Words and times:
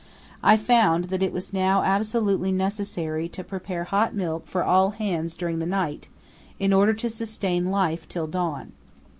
I 0.41 0.57
found 0.57 1.09
that 1.09 1.21
it 1.21 1.31
was 1.31 1.53
now 1.53 1.83
absolutely 1.83 2.51
necessary 2.51 3.29
to 3.29 3.43
prepare 3.43 3.83
hot 3.83 4.15
milk 4.15 4.47
for 4.47 4.63
all 4.63 4.89
hands 4.97 5.35
during 5.35 5.59
the 5.59 5.67
night, 5.67 6.07
in 6.57 6.73
order 6.73 6.95
to 6.95 7.07
sustain 7.07 7.69
life 7.69 8.09
till 8.09 8.25
dawn. 8.25 8.71